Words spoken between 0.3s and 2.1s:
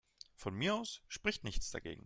Von mir aus spricht nichts dagegen.